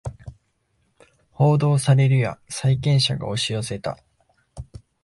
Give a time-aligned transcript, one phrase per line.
[1.29, 3.99] 報道されるや債権者が押し寄せた